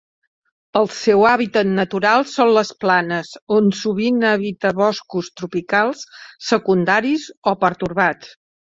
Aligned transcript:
El 0.79 0.87
seu 0.99 1.19
hàbitat 1.31 1.69
natural 1.73 2.25
són 2.31 2.51
les 2.59 2.73
planes, 2.85 3.31
on 3.59 3.69
sovint 3.83 4.19
habita 4.33 4.75
boscos 4.83 5.33
tropicals 5.43 6.05
secundaris 6.51 7.33
o 7.55 7.59
pertorbats. 7.67 8.39